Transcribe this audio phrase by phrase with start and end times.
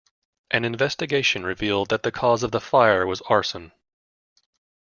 [0.49, 3.71] An investigation revealed that the cause of the fire was arson.